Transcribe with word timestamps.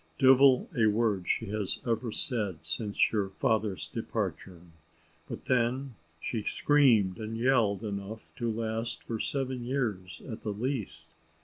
Divil 0.17 0.67
a 0.75 0.87
word 0.87 1.27
has 1.41 1.69
she 1.73 1.81
ever 1.87 2.11
said 2.11 2.65
since 2.65 3.11
your 3.11 3.29
father's 3.29 3.87
departure, 3.87 4.63
but 5.29 5.45
then 5.45 5.93
she 6.19 6.41
screamed 6.41 7.19
and 7.19 7.37
yelled 7.37 7.83
enough 7.83 8.31
to 8.37 8.51
last 8.51 9.03
for 9.03 9.19
seven 9.19 9.63
years 9.63 10.23
at 10.27 10.41
the 10.41 10.53
least. 10.53 11.13